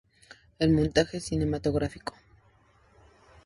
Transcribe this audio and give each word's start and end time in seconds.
El 0.57 0.71
montaje 0.73 1.19
cinematográfico. 1.19 2.15